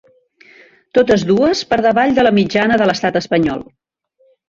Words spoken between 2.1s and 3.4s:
de la mitjana de l’estat